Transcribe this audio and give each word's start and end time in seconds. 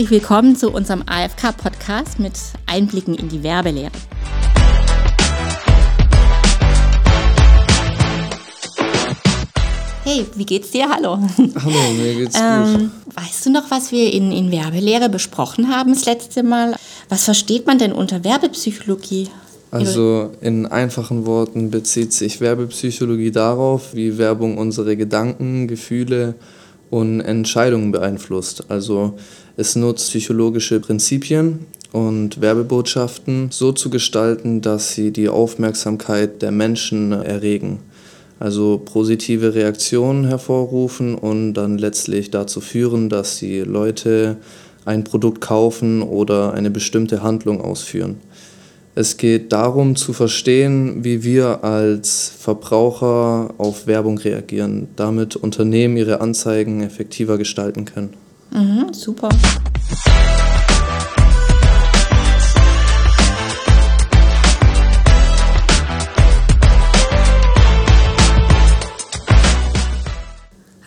Herzlich 0.00 0.22
willkommen 0.22 0.56
zu 0.56 0.70
unserem 0.70 1.02
AFK-Podcast 1.04 2.18
mit 2.20 2.32
Einblicken 2.64 3.14
in 3.16 3.28
die 3.28 3.42
Werbelehre. 3.42 3.90
Hey, 10.02 10.24
wie 10.36 10.46
geht's 10.46 10.70
dir? 10.70 10.88
Hallo. 10.88 11.18
Hallo, 11.36 11.92
mir 11.98 12.14
geht's 12.14 12.38
ähm, 12.42 12.90
gut. 13.04 13.14
Weißt 13.14 13.44
du 13.44 13.50
noch, 13.50 13.70
was 13.70 13.92
wir 13.92 14.10
in, 14.10 14.32
in 14.32 14.50
Werbelehre 14.50 15.10
besprochen 15.10 15.68
haben 15.68 15.92
das 15.92 16.06
letzte 16.06 16.44
Mal? 16.44 16.76
Was 17.10 17.26
versteht 17.26 17.66
man 17.66 17.76
denn 17.76 17.92
unter 17.92 18.24
Werbepsychologie? 18.24 19.28
Also 19.70 20.30
in 20.40 20.64
einfachen 20.64 21.26
Worten 21.26 21.70
bezieht 21.70 22.14
sich 22.14 22.40
Werbepsychologie 22.40 23.32
darauf, 23.32 23.94
wie 23.94 24.16
Werbung 24.16 24.56
unsere 24.56 24.96
Gedanken, 24.96 25.68
Gefühle 25.68 26.36
und 26.88 27.20
Entscheidungen 27.20 27.92
beeinflusst. 27.92 28.64
Also 28.68 29.18
es 29.60 29.76
nutzt 29.76 30.08
psychologische 30.08 30.80
Prinzipien 30.80 31.66
und 31.92 32.40
Werbebotschaften 32.40 33.48
so 33.50 33.72
zu 33.72 33.90
gestalten, 33.90 34.62
dass 34.62 34.94
sie 34.94 35.10
die 35.10 35.28
Aufmerksamkeit 35.28 36.40
der 36.40 36.50
Menschen 36.50 37.12
erregen. 37.12 37.80
Also 38.38 38.80
positive 38.82 39.54
Reaktionen 39.54 40.24
hervorrufen 40.24 41.14
und 41.14 41.52
dann 41.52 41.76
letztlich 41.76 42.30
dazu 42.30 42.62
führen, 42.62 43.10
dass 43.10 43.38
die 43.38 43.60
Leute 43.60 44.38
ein 44.86 45.04
Produkt 45.04 45.42
kaufen 45.42 46.00
oder 46.00 46.54
eine 46.54 46.70
bestimmte 46.70 47.22
Handlung 47.22 47.60
ausführen. 47.60 48.16
Es 48.94 49.18
geht 49.18 49.52
darum 49.52 49.94
zu 49.94 50.14
verstehen, 50.14 51.04
wie 51.04 51.22
wir 51.22 51.62
als 51.64 52.32
Verbraucher 52.38 53.52
auf 53.58 53.86
Werbung 53.86 54.16
reagieren, 54.16 54.88
damit 54.96 55.36
Unternehmen 55.36 55.98
ihre 55.98 56.22
Anzeigen 56.22 56.82
effektiver 56.82 57.36
gestalten 57.36 57.84
können. 57.84 58.29
Mhm, 58.52 58.92
super. 58.92 59.28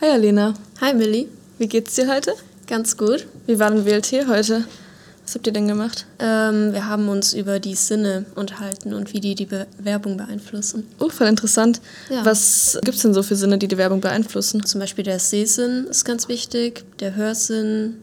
Hi 0.00 0.10
Alena. 0.10 0.54
Hi 0.82 0.92
Millie. 0.92 1.28
Wie 1.58 1.66
geht's 1.66 1.94
dir 1.94 2.06
heute? 2.12 2.34
Ganz 2.66 2.96
gut. 2.98 3.26
Wie 3.46 3.58
war 3.58 3.70
denn 3.70 3.86
WLT 3.86 4.28
heute? 4.28 4.64
Was 5.24 5.34
habt 5.34 5.46
ihr 5.46 5.52
denn 5.54 5.68
gemacht? 5.68 6.06
Ähm, 6.18 6.72
wir 6.72 6.86
haben 6.86 7.08
uns 7.08 7.32
über 7.32 7.58
die 7.58 7.74
Sinne 7.74 8.26
unterhalten 8.34 8.92
und 8.92 9.14
wie 9.14 9.20
die 9.20 9.34
die 9.34 9.48
Werbung 9.78 10.18
beeinflussen. 10.18 10.86
Oh, 10.98 11.08
voll 11.08 11.28
interessant. 11.28 11.80
Ja. 12.10 12.24
Was 12.26 12.78
gibt 12.82 12.96
es 12.96 13.02
denn 13.02 13.14
so 13.14 13.22
für 13.22 13.34
Sinne, 13.34 13.56
die 13.56 13.68
die 13.68 13.78
Werbung 13.78 14.00
beeinflussen? 14.00 14.64
Zum 14.66 14.80
Beispiel 14.80 15.04
der 15.04 15.18
Sehsinn 15.18 15.86
ist 15.88 16.04
ganz 16.04 16.28
wichtig, 16.28 16.84
der 17.00 17.16
Hörsinn, 17.16 17.96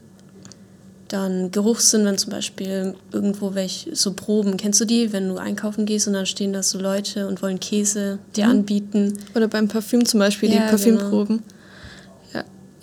dann 1.12 1.52
Geruchssinn, 1.52 2.06
wenn 2.06 2.18
zum 2.18 2.32
Beispiel 2.32 2.96
irgendwo 3.12 3.54
welche 3.54 3.96
so 3.96 4.14
Proben, 4.14 4.58
kennst 4.58 4.80
du 4.80 4.86
die, 4.86 5.14
wenn 5.14 5.28
du 5.30 5.38
einkaufen 5.38 5.86
gehst 5.86 6.08
und 6.08 6.14
dann 6.14 6.26
stehen 6.26 6.54
da 6.54 6.64
so 6.64 6.80
Leute 6.80 7.28
und 7.28 7.42
wollen 7.42 7.60
Käse 7.60 8.20
dir 8.36 8.46
mhm. 8.46 8.52
anbieten. 8.52 9.14
Oder 9.36 9.48
beim 9.48 9.68
Parfüm 9.68 10.06
zum 10.06 10.20
Beispiel, 10.20 10.50
ja, 10.50 10.62
die 10.62 10.70
Parfümproben. 10.70 11.38
Genau. 11.38 11.61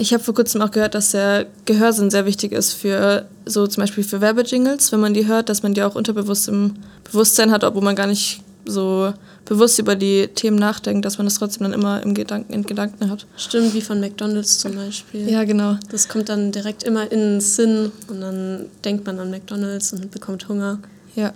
Ich 0.01 0.15
habe 0.15 0.23
vor 0.23 0.33
kurzem 0.33 0.63
auch 0.63 0.71
gehört, 0.71 0.95
dass 0.95 1.11
der 1.11 1.47
Gehörsinn 1.65 2.09
sehr 2.09 2.25
wichtig 2.25 2.53
ist 2.53 2.73
für 2.73 3.27
so 3.45 3.67
zum 3.67 3.83
Beispiel 3.83 4.05
für 4.05 4.21
Werbejingles, 4.21 4.93
wenn 4.93 5.01
man 5.01 5.13
die 5.13 5.27
hört, 5.27 5.49
dass 5.49 5.65
man 5.65 5.75
die 5.75 5.83
auch 5.83 5.97
unterbewusst 5.97 6.47
im 6.47 6.75
Bewusstsein 7.03 7.51
hat, 7.51 7.65
obwohl 7.65 7.83
man 7.83 7.97
gar 7.97 8.07
nicht 8.07 8.41
so 8.65 9.13
bewusst 9.45 9.79
über 9.79 9.97
die 9.97 10.29
Themen 10.29 10.57
nachdenkt, 10.57 11.05
dass 11.05 11.19
man 11.19 11.27
das 11.27 11.35
trotzdem 11.35 11.65
dann 11.65 11.73
immer 11.73 12.03
im 12.03 12.15
Gedanken, 12.15 12.53
in 12.53 12.63
Gedanken 12.63 13.11
hat. 13.11 13.27
Stimmt, 13.37 13.75
wie 13.75 13.81
von 13.81 13.99
McDonalds 13.99 14.59
zum 14.59 14.77
Beispiel. 14.77 15.28
Ja, 15.28 15.43
genau. 15.45 15.77
Das 15.91 16.09
kommt 16.09 16.28
dann 16.28 16.53
direkt 16.53 16.84
immer 16.84 17.11
in 17.11 17.19
den 17.19 17.41
Sinn 17.41 17.91
und 18.09 18.21
dann 18.21 18.67
denkt 18.84 19.05
man 19.05 19.19
an 19.19 19.31
McDonalds 19.31 19.93
und 19.95 20.12
bekommt 20.12 20.49
Hunger. 20.49 20.78
Ja. 21.17 21.33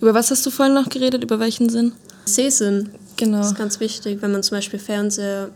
Über 0.00 0.14
was 0.14 0.30
hast 0.30 0.46
du 0.46 0.50
vorhin 0.50 0.74
noch 0.74 0.88
geredet? 0.88 1.24
Über 1.24 1.40
welchen 1.40 1.68
Sinn? 1.68 1.92
Sehsinn. 2.24 2.90
Genau. 3.16 3.38
Das 3.38 3.48
ist 3.48 3.58
ganz 3.58 3.80
wichtig, 3.80 4.22
wenn 4.22 4.32
man 4.32 4.42
zum 4.42 4.56
Beispiel 4.56 4.78
Fernseher 4.78 5.50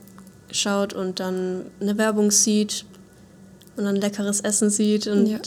schaut 0.53 0.93
und 0.93 1.21
dann 1.21 1.67
eine 1.81 1.99
Werbung 1.99 2.31
sieht 2.31 2.85
und 3.77 3.85
dann 3.85 3.97
leckeres 3.97 4.41
Essen 4.41 4.71
sieht. 4.71 5.07
Und 5.07 5.27
ja. 5.27 5.39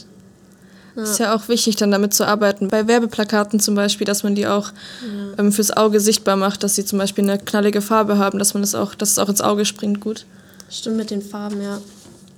Ja. 0.96 1.04
Ist 1.04 1.20
ja 1.20 1.36
auch 1.36 1.50
wichtig, 1.50 1.76
dann 1.76 1.92
damit 1.92 2.14
zu 2.14 2.26
arbeiten. 2.26 2.70
Bei 2.70 2.88
Werbeplakaten 2.88 3.60
zum 3.60 3.76
Beispiel, 3.76 4.06
dass 4.06 4.24
man 4.24 4.34
die 4.34 4.48
auch 4.48 4.72
ja. 5.02 5.40
ähm, 5.40 5.52
fürs 5.52 5.76
Auge 5.76 6.00
sichtbar 6.00 6.38
macht, 6.38 6.64
dass 6.64 6.76
sie 6.76 6.86
zum 6.86 7.00
Beispiel 7.00 7.24
eine 7.30 7.38
knallige 7.38 7.82
Farbe 7.82 8.18
haben, 8.18 8.40
dass 8.40 8.54
man 8.54 8.64
das 8.64 8.76
auch, 8.76 8.96
dass 8.96 9.12
es 9.12 9.20
auch 9.20 9.28
ins 9.28 9.42
Auge 9.42 9.66
springt 9.66 10.00
gut. 10.00 10.26
Stimmt 10.70 10.96
mit 10.96 11.12
den 11.12 11.22
Farben, 11.22 11.62
ja. 11.62 11.82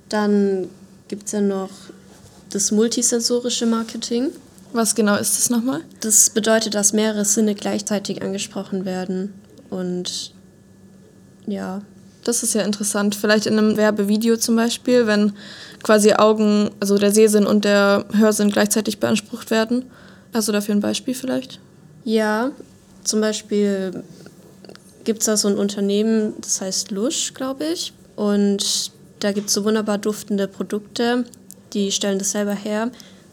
Dann 0.08 0.68
gibt 1.06 1.26
es 1.26 1.32
ja 1.32 1.40
noch 1.40 1.70
das 2.50 2.72
multisensorische 2.72 3.66
Marketing. 3.66 4.30
Was 4.72 4.94
genau 4.94 5.16
ist 5.16 5.38
das 5.38 5.50
nochmal? 5.50 5.80
Das 6.00 6.30
bedeutet, 6.30 6.74
dass 6.74 6.92
mehrere 6.92 7.24
Sinne 7.24 7.54
gleichzeitig 7.54 8.22
angesprochen 8.22 8.84
werden. 8.84 9.32
Und 9.70 10.32
ja, 11.46 11.82
das 12.28 12.42
ist 12.42 12.54
ja 12.54 12.62
interessant. 12.62 13.14
Vielleicht 13.14 13.46
in 13.46 13.58
einem 13.58 13.76
Werbevideo 13.78 14.36
zum 14.36 14.54
Beispiel, 14.54 15.06
wenn 15.06 15.32
quasi 15.82 16.12
Augen, 16.12 16.70
also 16.78 16.98
der 16.98 17.10
Sehsinn 17.10 17.46
und 17.46 17.64
der 17.64 18.04
Hörsinn 18.12 18.50
gleichzeitig 18.50 19.00
beansprucht 19.00 19.50
werden. 19.50 19.86
Also 20.34 20.52
dafür 20.52 20.74
ein 20.74 20.80
Beispiel 20.80 21.14
vielleicht? 21.14 21.58
Ja, 22.04 22.50
zum 23.02 23.22
Beispiel 23.22 24.04
gibt 25.04 25.20
es 25.20 25.26
da 25.26 25.38
so 25.38 25.48
ein 25.48 25.56
Unternehmen, 25.56 26.34
das 26.42 26.60
heißt 26.60 26.90
Lush, 26.90 27.32
glaube 27.32 27.64
ich. 27.64 27.94
Und 28.14 28.92
da 29.20 29.32
gibt 29.32 29.48
es 29.48 29.54
so 29.54 29.64
wunderbar 29.64 29.96
duftende 29.96 30.48
Produkte, 30.48 31.24
die 31.72 31.90
stellen 31.90 32.18
das 32.18 32.32
selber 32.32 32.54
her. 32.54 32.90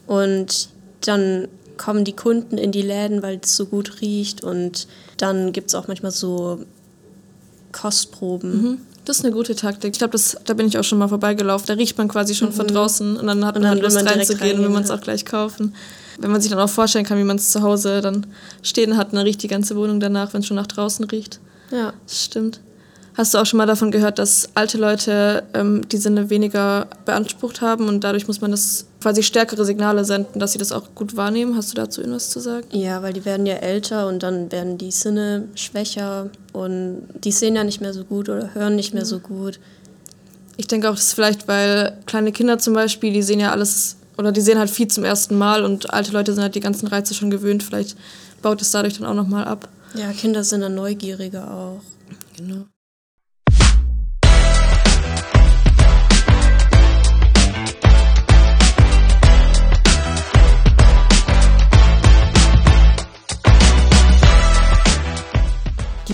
Und 0.08 0.70
dann 1.02 1.50
kommen 1.76 2.06
die 2.06 2.16
Kunden 2.16 2.58
in 2.58 2.72
die 2.72 2.82
Läden, 2.82 3.22
weil 3.22 3.42
es 3.44 3.58
so 3.58 3.66
gut 3.66 4.00
riecht. 4.00 4.42
Und 4.42 4.88
dann 5.18 5.52
gibt 5.52 5.68
es 5.68 5.76
auch 5.76 5.90
manchmal 5.90 6.12
so 6.12 6.64
Kostproben. 7.76 8.62
Mhm. 8.62 8.78
Das 9.04 9.20
ist 9.20 9.26
eine 9.26 9.34
gute 9.34 9.56
Taktik. 9.56 9.94
Ich 9.94 10.00
glaube, 10.00 10.18
da 10.46 10.54
bin 10.54 10.68
ich 10.68 10.80
auch 10.80 10.84
schon 10.84 10.98
mal 10.98 11.08
vorbeigelaufen. 11.08 11.68
Da 11.68 11.74
riecht 11.74 11.98
man 11.98 12.08
quasi 12.08 12.34
schon 12.34 12.50
mhm. 12.50 12.54
von 12.54 12.68
draußen 12.68 13.18
und 13.18 13.28
dann 13.28 13.46
hat 13.46 13.56
und 13.56 13.62
man 13.62 13.74
dann 13.74 13.84
Lust 13.84 13.98
reinzugehen 13.98 14.58
und 14.58 14.64
will 14.64 14.70
man 14.70 14.84
es 14.84 14.92
auch 14.92 15.02
gleich 15.02 15.26
kaufen. 15.26 15.76
Wenn 16.18 16.32
man 16.32 16.42
sich 16.42 16.50
dann 16.50 16.60
auch 16.60 16.70
vorstellen 16.70 17.06
kann, 17.06 17.18
wie 17.20 17.24
man 17.24 17.36
es 17.36 17.52
zu 17.52 17.62
Hause 17.62 18.02
dann 18.02 18.26
stehen 18.64 18.98
hat, 18.98 19.14
dann 19.14 19.20
riecht 19.20 19.44
die 19.44 19.48
ganze 19.48 19.76
Wohnung 19.76 20.00
danach, 20.00 20.34
wenn 20.34 20.40
es 20.40 20.48
schon 20.48 20.56
nach 20.56 20.68
draußen 20.68 21.06
riecht. 21.06 21.40
Ja. 21.72 21.94
Das 22.08 22.24
stimmt. 22.24 22.62
Hast 23.18 23.34
du 23.34 23.38
auch 23.38 23.46
schon 23.46 23.58
mal 23.58 23.66
davon 23.66 23.92
gehört, 23.92 24.20
dass 24.20 24.50
alte 24.56 24.78
Leute 24.78 25.44
ähm, 25.54 25.88
die 25.88 25.98
Sinne 25.98 26.30
weniger 26.30 26.88
beansprucht 27.06 27.62
haben 27.62 27.88
und 27.88 28.04
dadurch 28.04 28.28
muss 28.28 28.42
man 28.42 28.52
das 28.52 28.88
quasi 29.02 29.24
stärkere 29.24 29.64
Signale 29.64 30.04
senden, 30.04 30.40
dass 30.40 30.52
sie 30.52 30.58
das 30.58 30.74
auch 30.74 30.94
gut 30.96 31.16
wahrnehmen? 31.16 31.56
Hast 31.56 31.72
du 31.72 31.76
dazu 31.76 32.02
irgendwas 32.02 32.30
zu 32.30 32.42
sagen? 32.42 32.68
Ja, 32.72 33.02
weil 33.04 33.14
die 33.14 33.24
werden 33.24 33.46
ja 33.46 33.56
älter 33.56 34.08
und 34.08 34.22
dann 34.22 34.52
werden 34.52 34.78
die 34.78 34.92
Sinne 34.92 35.48
schwächer 35.56 36.30
und 36.52 37.08
die 37.24 37.32
sehen 37.32 37.56
ja 37.56 37.64
nicht 37.64 37.80
mehr 37.80 37.94
so 37.94 38.04
gut 38.04 38.28
oder 38.28 38.54
hören 38.54 38.76
nicht 38.76 38.94
mehr 38.94 39.04
ja. 39.04 39.08
so 39.08 39.20
gut. 39.20 39.60
Ich 40.58 40.68
denke 40.68 40.90
auch, 40.90 40.96
das 40.96 41.06
ist 41.06 41.14
vielleicht, 41.14 41.48
weil 41.48 41.98
kleine 42.08 42.34
Kinder 42.34 42.58
zum 42.58 42.74
Beispiel, 42.74 43.14
die 43.14 43.24
sehen 43.24 43.40
ja 43.40 43.52
alles 43.52 43.96
oder 44.18 44.34
die 44.34 44.42
sehen 44.42 44.60
halt 44.60 44.70
viel 44.70 44.90
zum 44.90 45.06
ersten 45.06 45.38
Mal 45.38 45.64
und 45.64 45.94
alte 45.94 46.12
Leute 46.12 46.34
sind 46.34 46.44
halt 46.44 46.56
die 46.56 46.60
ganzen 46.60 46.88
Reize 46.88 47.14
schon 47.14 47.30
gewöhnt. 47.30 47.64
Vielleicht 47.64 47.96
baut 48.42 48.62
es 48.62 48.72
dadurch 48.72 48.98
dann 48.98 49.08
auch 49.08 49.14
nochmal 49.14 49.46
ab. 49.46 49.70
Ja, 49.94 50.12
Kinder 50.12 50.44
sind 50.44 50.62
dann 50.62 50.76
neugieriger 50.76 51.50
auch. 51.50 51.82
Genau. 52.36 52.66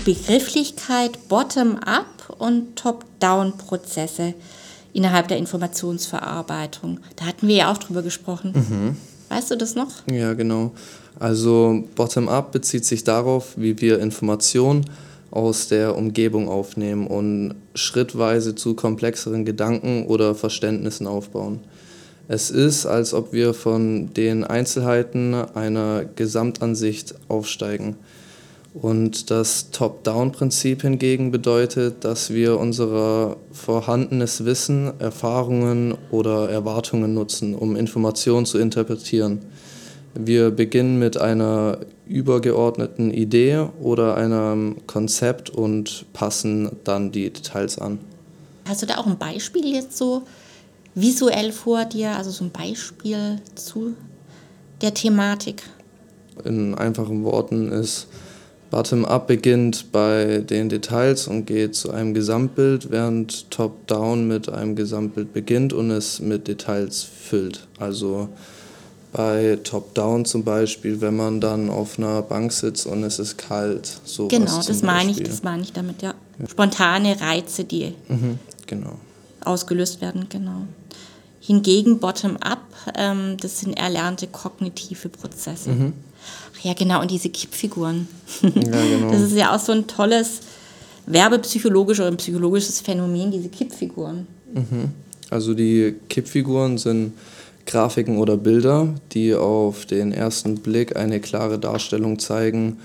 Begrifflichkeit 0.04 1.28
Bottom-up 1.28 2.34
und 2.38 2.76
Top-down-Prozesse 2.76 4.34
innerhalb 4.92 5.28
der 5.28 5.38
Informationsverarbeitung. 5.38 6.98
Da 7.16 7.26
hatten 7.26 7.46
wir 7.46 7.54
ja 7.54 7.72
auch 7.72 7.78
drüber 7.78 8.02
gesprochen. 8.02 8.52
Mhm. 8.54 8.96
Weißt 9.28 9.50
du 9.50 9.56
das 9.56 9.74
noch? 9.74 9.90
Ja, 10.10 10.34
genau. 10.34 10.72
Also 11.20 11.84
Bottom-up 11.94 12.50
bezieht 12.52 12.84
sich 12.84 13.04
darauf, 13.04 13.54
wie 13.56 13.80
wir 13.80 14.00
Informationen 14.00 14.84
aus 15.30 15.68
der 15.68 15.96
Umgebung 15.96 16.48
aufnehmen 16.48 17.06
und 17.06 17.54
schrittweise 17.74 18.54
zu 18.54 18.74
komplexeren 18.74 19.44
Gedanken 19.44 20.06
oder 20.06 20.34
Verständnissen 20.34 21.06
aufbauen. 21.06 21.60
Es 22.28 22.50
ist, 22.50 22.86
als 22.86 23.14
ob 23.14 23.32
wir 23.32 23.54
von 23.54 24.12
den 24.14 24.44
Einzelheiten 24.44 25.34
einer 25.34 26.04
Gesamtansicht 26.04 27.14
aufsteigen. 27.28 27.96
Und 28.74 29.30
das 29.30 29.70
Top-Down-Prinzip 29.70 30.82
hingegen 30.82 31.30
bedeutet, 31.30 32.04
dass 32.04 32.32
wir 32.32 32.58
unser 32.58 33.36
vorhandenes 33.52 34.46
Wissen, 34.46 34.98
Erfahrungen 34.98 35.94
oder 36.10 36.48
Erwartungen 36.48 37.12
nutzen, 37.12 37.54
um 37.54 37.76
Informationen 37.76 38.46
zu 38.46 38.58
interpretieren. 38.58 39.40
Wir 40.14 40.50
beginnen 40.50 40.98
mit 40.98 41.18
einer 41.18 41.78
übergeordneten 42.06 43.12
Idee 43.12 43.66
oder 43.80 44.16
einem 44.16 44.76
Konzept 44.86 45.50
und 45.50 46.06
passen 46.14 46.70
dann 46.84 47.12
die 47.12 47.30
Details 47.30 47.78
an. 47.78 47.98
Hast 48.66 48.82
du 48.82 48.86
da 48.86 48.96
auch 48.96 49.06
ein 49.06 49.18
Beispiel 49.18 49.66
jetzt 49.74 49.96
so, 49.98 50.22
visuell 50.94 51.52
vor 51.52 51.84
dir, 51.84 52.16
also 52.16 52.30
so 52.30 52.44
ein 52.44 52.50
Beispiel 52.50 53.38
zu 53.54 53.94
der 54.80 54.94
Thematik? 54.94 55.62
In 56.44 56.74
einfachen 56.74 57.24
Worten 57.24 57.70
ist 57.70 58.08
Bottom-up 58.72 59.26
beginnt 59.26 59.92
bei 59.92 60.38
den 60.38 60.70
Details 60.70 61.28
und 61.28 61.44
geht 61.44 61.74
zu 61.74 61.90
einem 61.90 62.14
Gesamtbild, 62.14 62.90
während 62.90 63.50
Top-down 63.50 64.26
mit 64.26 64.48
einem 64.48 64.76
Gesamtbild 64.76 65.34
beginnt 65.34 65.74
und 65.74 65.90
es 65.90 66.20
mit 66.20 66.48
Details 66.48 67.02
füllt. 67.02 67.68
Also 67.78 68.30
bei 69.12 69.58
Top-Down 69.62 70.24
zum 70.24 70.42
Beispiel, 70.42 71.02
wenn 71.02 71.14
man 71.14 71.42
dann 71.42 71.68
auf 71.68 71.98
einer 71.98 72.22
Bank 72.22 72.50
sitzt 72.50 72.86
und 72.86 73.04
es 73.04 73.18
ist 73.18 73.36
kalt. 73.36 74.00
Sowas 74.04 74.30
genau, 74.30 74.62
das 74.62 74.82
meine 74.82 75.10
ich, 75.10 75.22
das 75.22 75.42
meine 75.42 75.62
ich 75.62 75.74
damit, 75.74 76.00
ja. 76.00 76.14
ja. 76.38 76.48
Spontane 76.48 77.20
Reize, 77.20 77.64
die 77.64 77.92
mhm, 78.08 78.38
genau. 78.66 78.96
ausgelöst 79.44 80.00
werden, 80.00 80.28
genau. 80.30 80.62
Hingegen 81.40 81.98
Bottom-up, 81.98 82.64
ähm, 82.96 83.36
das 83.38 83.60
sind 83.60 83.74
erlernte 83.74 84.28
kognitive 84.28 85.10
Prozesse. 85.10 85.72
Mhm. 85.72 85.92
Ach 86.54 86.64
ja, 86.64 86.74
genau, 86.74 87.00
und 87.00 87.10
diese 87.10 87.30
Kippfiguren. 87.30 88.08
Ja, 88.42 88.50
genau. 88.50 89.10
Das 89.12 89.20
ist 89.22 89.36
ja 89.36 89.54
auch 89.54 89.60
so 89.60 89.72
ein 89.72 89.86
tolles 89.86 90.40
werbepsychologisches 91.06 92.06
oder 92.06 92.16
psychologisches 92.16 92.80
Phänomen, 92.80 93.30
diese 93.30 93.48
Kippfiguren. 93.48 94.26
Mhm. 94.52 94.90
Also 95.30 95.54
die 95.54 95.94
Kippfiguren 96.08 96.78
sind 96.78 97.14
Grafiken 97.66 98.18
oder 98.18 98.36
Bilder, 98.36 98.88
die 99.12 99.34
auf 99.34 99.86
den 99.86 100.12
ersten 100.12 100.56
Blick 100.56 100.96
eine 100.96 101.20
klare 101.20 101.58
Darstellung 101.58 102.18
zeigen, 102.18 102.78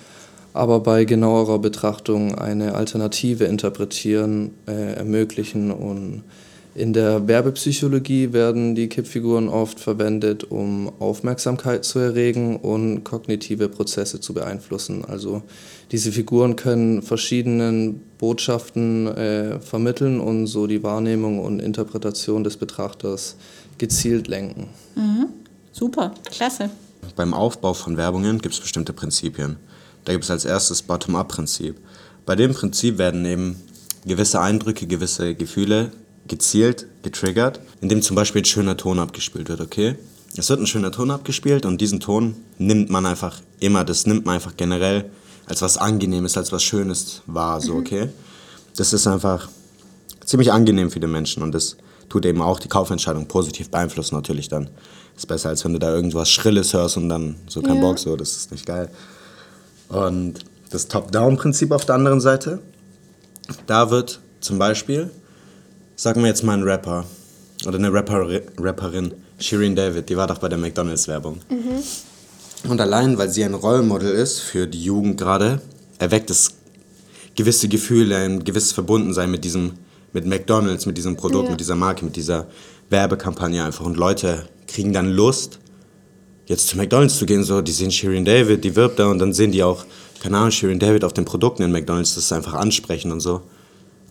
aber 0.53 0.79
bei 0.79 1.03
genauerer 1.05 1.59
Betrachtung 1.59 2.35
eine 2.35 2.75
Alternative 2.75 3.43
interpretieren, 3.43 4.51
äh, 4.67 4.93
ermöglichen. 4.93 5.71
Und 5.71 6.23
in 6.77 6.93
der 6.93 7.27
Werbepsychologie 7.27 8.33
werden 8.33 8.75
die 8.75 8.87
Kippfiguren 8.87 9.49
oft 9.49 9.79
verwendet, 9.79 10.43
um 10.43 10.91
Aufmerksamkeit 10.99 11.83
zu 11.83 11.97
erregen 11.97 12.57
und 12.57 13.03
kognitive 13.03 13.67
Prozesse 13.67 14.21
zu 14.21 14.35
beeinflussen. 14.35 15.03
Also 15.03 15.41
diese 15.91 16.11
Figuren 16.11 16.55
können 16.55 17.01
verschiedenen 17.01 18.01
Botschaften 18.19 19.07
äh, 19.07 19.59
vermitteln 19.59 20.19
und 20.19 20.45
so 20.45 20.67
die 20.67 20.83
Wahrnehmung 20.83 21.39
und 21.39 21.61
Interpretation 21.61 22.43
des 22.43 22.57
Betrachters 22.57 23.37
gezielt 23.79 24.27
lenken. 24.27 24.67
Mhm. 24.95 25.29
Super, 25.71 26.13
klasse. 26.31 26.69
Beim 27.15 27.33
Aufbau 27.33 27.73
von 27.73 27.97
Werbungen 27.97 28.37
gibt 28.37 28.53
es 28.53 28.61
bestimmte 28.61 28.93
Prinzipien. 28.93 29.55
Da 30.05 30.13
gibt 30.13 30.25
es 30.25 30.29
als 30.29 30.45
erstes 30.45 30.83
Bottom-up-Prinzip. 30.83 31.75
Bei 32.27 32.35
dem 32.35 32.53
Prinzip 32.53 32.99
werden 32.99 33.25
eben 33.25 33.55
gewisse 34.05 34.39
Eindrücke, 34.39 34.85
gewisse 34.85 35.33
Gefühle 35.33 35.91
gezielt 36.27 36.87
getriggert, 37.03 37.59
indem 37.81 38.01
zum 38.01 38.15
Beispiel 38.15 38.41
ein 38.41 38.45
schöner 38.45 38.77
Ton 38.77 38.99
abgespielt 38.99 39.49
wird, 39.49 39.61
okay? 39.61 39.95
Es 40.35 40.49
wird 40.49 40.59
ein 40.59 40.67
schöner 40.67 40.91
Ton 40.91 41.09
abgespielt 41.09 41.65
und 41.65 41.81
diesen 41.81 41.99
Ton 41.99 42.35
nimmt 42.57 42.89
man 42.89 43.05
einfach 43.05 43.41
immer, 43.59 43.83
das 43.83 44.05
nimmt 44.05 44.25
man 44.25 44.35
einfach 44.35 44.55
generell 44.57 45.09
als 45.45 45.61
was 45.61 45.77
Angenehmes, 45.77 46.37
als 46.37 46.51
was 46.51 46.63
Schönes 46.63 47.21
wahr, 47.25 47.61
so, 47.61 47.73
mhm. 47.73 47.79
okay? 47.79 48.09
Das 48.75 48.93
ist 48.93 49.07
einfach 49.07 49.47
ziemlich 50.25 50.51
angenehm 50.51 50.91
für 50.91 50.99
die 50.99 51.07
Menschen 51.07 51.41
und 51.41 51.53
das 51.53 51.77
tut 52.09 52.25
eben 52.25 52.41
auch 52.41 52.59
die 52.59 52.67
Kaufentscheidung 52.67 53.27
positiv 53.27 53.69
beeinflussen 53.69 54.15
natürlich 54.15 54.49
dann. 54.49 54.69
Ist 55.15 55.27
besser, 55.27 55.49
als 55.49 55.65
wenn 55.65 55.73
du 55.73 55.79
da 55.79 55.93
irgendwas 55.93 56.29
Schrilles 56.29 56.73
hörst 56.73 56.97
und 56.97 57.09
dann 57.09 57.37
so 57.47 57.61
kein 57.61 57.75
ja. 57.77 57.81
Bock, 57.81 57.97
so, 57.97 58.15
das 58.15 58.35
ist 58.35 58.51
nicht 58.51 58.65
geil. 58.65 58.89
Und 59.89 60.45
das 60.69 60.87
Top-Down-Prinzip 60.87 61.71
auf 61.71 61.85
der 61.85 61.95
anderen 61.95 62.21
Seite, 62.21 62.59
da 63.65 63.89
wird 63.89 64.19
zum 64.41 64.59
Beispiel, 64.59 65.09
sagen 65.97 66.21
wir 66.21 66.29
jetzt 66.29 66.43
mal 66.43 66.53
ein 66.53 66.63
Rapper 66.63 67.05
oder 67.65 67.77
eine 67.77 67.91
Rapper, 67.91 68.29
Rapperin, 68.57 69.13
Shirin 69.39 69.75
David, 69.75 70.07
die 70.07 70.15
war 70.15 70.27
doch 70.27 70.37
bei 70.37 70.47
der 70.47 70.57
McDonalds-Werbung. 70.57 71.39
Mhm. 71.49 72.69
Und 72.69 72.79
allein, 72.79 73.17
weil 73.17 73.29
sie 73.29 73.43
ein 73.43 73.53
Rollmodel 73.53 74.11
ist 74.11 74.39
für 74.39 74.67
die 74.67 74.83
Jugend 74.83 75.17
gerade, 75.19 75.61
erweckt 75.99 76.29
es 76.29 76.53
gewisse 77.35 77.67
Gefühle, 77.67 78.15
ein 78.15 78.43
gewisses 78.43 78.71
Verbundensein 78.71 79.29
mit 79.29 79.43
diesem 79.43 79.73
mit 80.13 80.25
McDonalds, 80.25 80.85
mit 80.85 80.97
diesem 80.97 81.17
Produkt, 81.17 81.45
ja. 81.45 81.51
mit 81.51 81.59
dieser 81.59 81.75
Marke, 81.75 82.05
mit 82.05 82.15
dieser 82.15 82.47
Werbekampagne 82.89 83.63
einfach. 83.63 83.85
Und 83.85 83.97
Leute 83.97 84.47
kriegen 84.67 84.93
dann 84.93 85.11
Lust, 85.11 85.59
jetzt 86.45 86.67
zu 86.67 86.77
McDonalds 86.77 87.17
zu 87.17 87.25
gehen. 87.25 87.43
So, 87.43 87.61
die 87.61 87.71
sehen 87.71 87.91
Shirin 87.91 88.25
David, 88.25 88.63
die 88.63 88.75
wirbt 88.75 88.99
da 88.99 89.07
und 89.07 89.19
dann 89.19 89.33
sehen 89.33 89.51
die 89.51 89.63
auch, 89.63 89.85
keine 90.21 90.37
Ahnung, 90.37 90.51
Shirin 90.51 90.79
David 90.79 91.03
auf 91.03 91.13
den 91.13 91.25
Produkten 91.25 91.63
in 91.63 91.71
McDonalds, 91.71 92.15
das 92.15 92.25
ist 92.25 92.31
einfach 92.31 92.53
ansprechen 92.53 93.11
und 93.11 93.19
so. 93.19 93.41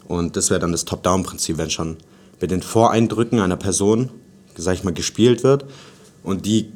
Und 0.08 0.36
das 0.36 0.50
wäre 0.50 0.60
dann 0.60 0.72
das 0.72 0.84
Top-Down-Prinzip, 0.84 1.58
wenn 1.58 1.70
schon 1.70 1.96
mit 2.40 2.50
den 2.50 2.62
Voreindrücken 2.62 3.40
einer 3.40 3.56
Person, 3.56 4.10
sag 4.56 4.74
ich 4.74 4.84
mal, 4.84 4.92
gespielt 4.92 5.42
wird 5.42 5.64
und 6.22 6.46
die 6.46 6.72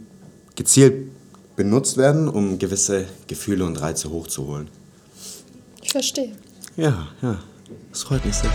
gezielt 0.57 1.09
benutzt 1.57 1.97
werden, 1.97 2.29
um 2.29 2.59
gewisse 2.59 3.07
Gefühle 3.27 3.65
und 3.65 3.81
Reize 3.81 4.11
hochzuholen. 4.11 4.69
Ich 5.83 5.93
verstehe. 5.93 6.33
Ja, 6.77 7.09
ja. 7.23 7.39
Das 7.91 8.03
freut 8.03 8.25
mich 8.25 8.35
sehr. 8.35 8.51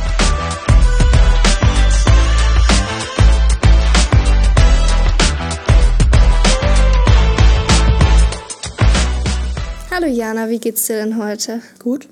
Hallo 9.92 10.08
Jana, 10.08 10.50
wie 10.50 10.60
geht's 10.60 10.88
dir 10.88 10.98
denn 10.98 11.18
heute? 11.18 11.62
Gut. 11.80 12.08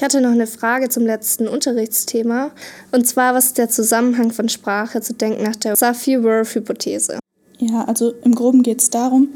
Ich 0.00 0.04
hatte 0.04 0.22
noch 0.22 0.30
eine 0.30 0.46
Frage 0.46 0.88
zum 0.88 1.04
letzten 1.04 1.46
Unterrichtsthema. 1.46 2.52
Und 2.90 3.06
zwar, 3.06 3.34
was 3.34 3.48
ist 3.48 3.58
der 3.58 3.68
Zusammenhang 3.68 4.32
von 4.32 4.48
Sprache 4.48 5.02
zu 5.02 5.12
denken 5.12 5.42
nach 5.42 5.56
der 5.56 5.76
Safi-Whorf-Hypothese? 5.76 7.18
Ja, 7.58 7.84
also 7.84 8.14
im 8.24 8.34
Groben 8.34 8.62
geht 8.62 8.80
es 8.80 8.88
darum, 8.88 9.28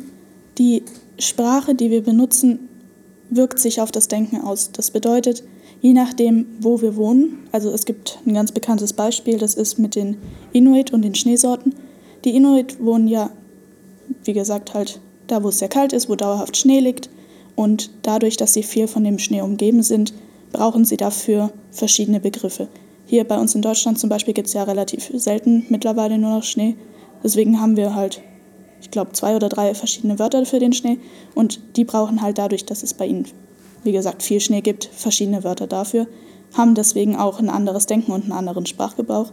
die 0.56 0.82
Sprache, 1.18 1.74
die 1.74 1.90
wir 1.90 2.02
benutzen, 2.02 2.70
wirkt 3.28 3.58
sich 3.58 3.82
auf 3.82 3.92
das 3.92 4.08
Denken 4.08 4.40
aus. 4.40 4.72
Das 4.72 4.90
bedeutet, 4.90 5.44
je 5.82 5.92
nachdem, 5.92 6.46
wo 6.60 6.80
wir 6.80 6.96
wohnen. 6.96 7.46
Also 7.52 7.70
es 7.70 7.84
gibt 7.84 8.18
ein 8.24 8.32
ganz 8.32 8.50
bekanntes 8.50 8.94
Beispiel, 8.94 9.36
das 9.36 9.56
ist 9.56 9.78
mit 9.78 9.94
den 9.94 10.16
Inuit 10.54 10.94
und 10.94 11.02
den 11.02 11.14
Schneesorten. 11.14 11.74
Die 12.24 12.34
Inuit 12.34 12.82
wohnen 12.82 13.06
ja, 13.06 13.28
wie 14.24 14.32
gesagt, 14.32 14.72
halt 14.72 14.98
da, 15.26 15.42
wo 15.42 15.50
es 15.50 15.58
sehr 15.58 15.68
kalt 15.68 15.92
ist, 15.92 16.08
wo 16.08 16.14
dauerhaft 16.14 16.56
Schnee 16.56 16.80
liegt. 16.80 17.10
Und 17.54 17.90
dadurch, 18.00 18.38
dass 18.38 18.54
sie 18.54 18.62
viel 18.62 18.88
von 18.88 19.04
dem 19.04 19.18
Schnee 19.18 19.42
umgeben 19.42 19.82
sind, 19.82 20.14
brauchen 20.54 20.86
sie 20.86 20.96
dafür 20.96 21.50
verschiedene 21.70 22.20
Begriffe. 22.20 22.68
Hier 23.04 23.24
bei 23.24 23.38
uns 23.38 23.54
in 23.54 23.60
Deutschland 23.60 23.98
zum 23.98 24.08
Beispiel 24.08 24.32
gibt 24.32 24.48
es 24.48 24.54
ja 24.54 24.62
relativ 24.62 25.10
selten 25.12 25.66
mittlerweile 25.68 26.16
nur 26.16 26.30
noch 26.30 26.42
Schnee. 26.42 26.76
Deswegen 27.22 27.60
haben 27.60 27.76
wir 27.76 27.94
halt, 27.94 28.22
ich 28.80 28.90
glaube, 28.90 29.12
zwei 29.12 29.36
oder 29.36 29.50
drei 29.50 29.74
verschiedene 29.74 30.18
Wörter 30.18 30.46
für 30.46 30.58
den 30.58 30.72
Schnee. 30.72 30.98
Und 31.34 31.60
die 31.76 31.84
brauchen 31.84 32.22
halt 32.22 32.38
dadurch, 32.38 32.64
dass 32.64 32.82
es 32.82 32.94
bei 32.94 33.06
ihnen 33.06 33.26
wie 33.84 33.92
gesagt, 33.92 34.22
viel 34.22 34.40
Schnee 34.40 34.62
gibt, 34.62 34.86
verschiedene 34.92 35.44
Wörter 35.44 35.66
dafür, 35.66 36.08
haben 36.54 36.74
deswegen 36.74 37.16
auch 37.16 37.38
ein 37.38 37.50
anderes 37.50 37.86
Denken 37.86 38.12
und 38.12 38.24
einen 38.24 38.32
anderen 38.32 38.66
Sprachgebrauch. 38.66 39.30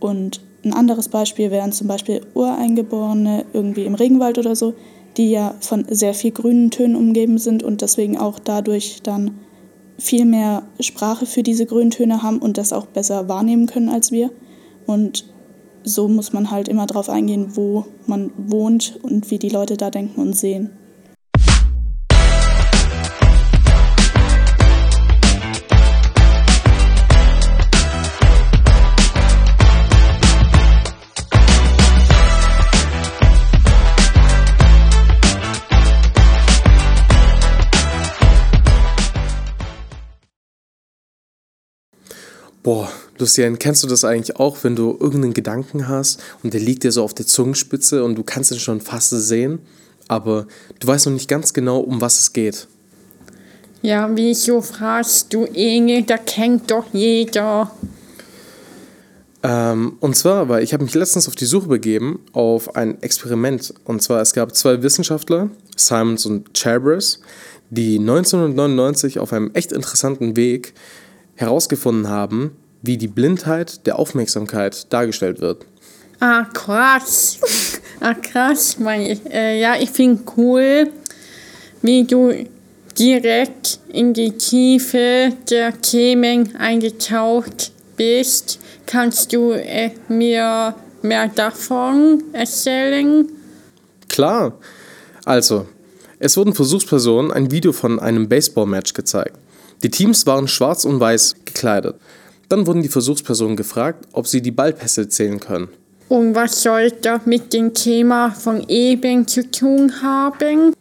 Und 0.00 0.40
ein 0.64 0.72
anderes 0.72 1.08
Beispiel 1.08 1.50
wären 1.50 1.72
zum 1.72 1.86
Beispiel 1.86 2.22
Ureingeborene 2.34 3.44
irgendwie 3.52 3.84
im 3.84 3.94
Regenwald 3.94 4.38
oder 4.38 4.56
so, 4.56 4.74
die 5.16 5.30
ja 5.30 5.54
von 5.60 5.84
sehr 5.88 6.14
viel 6.14 6.32
grünen 6.32 6.70
Tönen 6.70 6.96
umgeben 6.96 7.38
sind 7.38 7.62
und 7.62 7.82
deswegen 7.82 8.18
auch 8.18 8.38
dadurch 8.38 9.00
dann 9.02 9.38
viel 9.98 10.24
mehr 10.24 10.62
Sprache 10.80 11.26
für 11.26 11.42
diese 11.42 11.66
Grüntöne 11.66 12.22
haben 12.22 12.38
und 12.38 12.58
das 12.58 12.72
auch 12.72 12.86
besser 12.86 13.28
wahrnehmen 13.28 13.66
können 13.66 13.88
als 13.88 14.12
wir. 14.12 14.30
Und 14.86 15.24
so 15.84 16.08
muss 16.08 16.32
man 16.32 16.50
halt 16.50 16.68
immer 16.68 16.86
darauf 16.86 17.08
eingehen, 17.08 17.56
wo 17.56 17.86
man 18.06 18.30
wohnt 18.36 18.98
und 19.02 19.30
wie 19.30 19.38
die 19.38 19.50
Leute 19.50 19.76
da 19.76 19.90
denken 19.90 20.20
und 20.20 20.36
sehen. 20.36 20.70
Boah, 42.64 42.90
Lucian, 43.18 43.58
kennst 43.58 43.84
du 43.84 43.88
das 43.88 44.04
eigentlich 44.04 44.36
auch, 44.36 44.56
wenn 44.62 44.74
du 44.74 44.96
irgendeinen 44.98 45.34
Gedanken 45.34 45.86
hast 45.86 46.22
und 46.42 46.54
der 46.54 46.62
liegt 46.62 46.82
dir 46.82 46.92
so 46.92 47.04
auf 47.04 47.12
der 47.12 47.26
Zungenspitze 47.26 48.02
und 48.02 48.14
du 48.14 48.22
kannst 48.22 48.52
ihn 48.52 48.58
schon 48.58 48.80
fast 48.80 49.10
sehen, 49.10 49.58
aber 50.08 50.46
du 50.80 50.86
weißt 50.86 51.04
noch 51.04 51.12
nicht 51.12 51.28
ganz 51.28 51.52
genau, 51.52 51.80
um 51.80 52.00
was 52.00 52.18
es 52.20 52.32
geht? 52.32 52.66
Ja, 53.82 54.08
wieso 54.14 54.62
fragst 54.62 55.34
du, 55.34 55.44
Inge? 55.44 56.04
Da 56.04 56.16
kennt 56.16 56.70
doch 56.70 56.86
jeder. 56.94 57.70
Ähm, 59.42 59.98
und 60.00 60.16
zwar, 60.16 60.48
weil 60.48 60.62
ich 60.64 60.72
habe 60.72 60.84
mich 60.84 60.94
letztens 60.94 61.28
auf 61.28 61.34
die 61.34 61.44
Suche 61.44 61.68
begeben 61.68 62.20
auf 62.32 62.76
ein 62.76 63.02
Experiment. 63.02 63.74
Und 63.84 64.02
zwar, 64.02 64.22
es 64.22 64.32
gab 64.32 64.56
zwei 64.56 64.82
Wissenschaftler, 64.82 65.50
Simons 65.76 66.24
und 66.24 66.56
Charbers, 66.56 67.20
die 67.68 67.98
1999 67.98 69.18
auf 69.18 69.34
einem 69.34 69.50
echt 69.52 69.70
interessanten 69.70 70.34
Weg 70.34 70.72
herausgefunden 71.36 72.08
haben, 72.08 72.56
wie 72.82 72.96
die 72.96 73.08
Blindheit 73.08 73.86
der 73.86 73.98
Aufmerksamkeit 73.98 74.92
dargestellt 74.92 75.40
wird. 75.40 75.66
Ah, 76.20 76.44
krass. 76.52 77.38
ah, 78.00 78.14
krass, 78.14 78.78
meine 78.78 79.12
ich. 79.12 79.20
Äh, 79.30 79.60
ja, 79.60 79.76
ich 79.78 79.90
finde 79.90 80.22
cool, 80.36 80.90
wie 81.82 82.04
du 82.04 82.32
direkt 82.98 83.80
in 83.88 84.14
die 84.14 84.32
Tiefe 84.32 85.32
der 85.50 85.80
Themen 85.80 86.54
eingetaucht 86.56 87.72
bist. 87.96 88.58
Kannst 88.86 89.32
du 89.32 89.52
äh, 89.52 89.90
mir 90.08 90.74
mehr 91.02 91.28
davon 91.28 92.22
erzählen? 92.32 93.28
Klar. 94.08 94.58
Also, 95.24 95.66
es 96.18 96.36
wurden 96.36 96.54
Versuchspersonen 96.54 97.32
ein 97.32 97.50
Video 97.50 97.72
von 97.72 97.98
einem 97.98 98.28
Baseballmatch 98.28 98.94
gezeigt. 98.94 99.36
Die 99.84 99.90
Teams 99.90 100.26
waren 100.26 100.48
schwarz 100.48 100.86
und 100.86 100.98
weiß 100.98 101.34
gekleidet. 101.44 101.96
Dann 102.48 102.66
wurden 102.66 102.82
die 102.82 102.88
Versuchspersonen 102.88 103.54
gefragt, 103.54 104.08
ob 104.12 104.26
sie 104.26 104.40
die 104.40 104.50
Ballpässe 104.50 105.10
zählen 105.10 105.38
können. 105.38 105.68
Und 106.08 106.34
was 106.34 106.62
soll 106.62 106.90
das 106.90 107.26
mit 107.26 107.52
dem 107.52 107.74
Thema 107.74 108.30
von 108.30 108.66
eben 108.68 109.28
zu 109.28 109.50
tun 109.50 109.92
haben? 110.00 110.72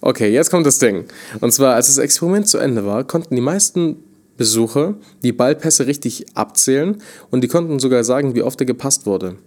Okay, 0.00 0.32
jetzt 0.32 0.50
kommt 0.50 0.64
das 0.64 0.78
Ding. 0.78 1.06
Und 1.40 1.52
zwar, 1.52 1.74
als 1.74 1.88
das 1.88 1.98
Experiment 1.98 2.46
zu 2.46 2.58
Ende 2.58 2.86
war, 2.86 3.02
konnten 3.02 3.34
die 3.34 3.40
meisten 3.40 3.96
Besucher 4.36 4.94
die 5.24 5.32
Ballpässe 5.32 5.88
richtig 5.88 6.26
abzählen 6.34 7.02
und 7.32 7.42
die 7.42 7.48
konnten 7.48 7.80
sogar 7.80 8.04
sagen, 8.04 8.36
wie 8.36 8.42
oft 8.42 8.60
er 8.60 8.66
gepasst 8.66 9.06
wurde. 9.06 9.38